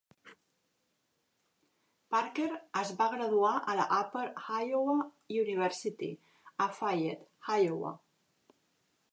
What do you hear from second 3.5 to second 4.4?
a la Upper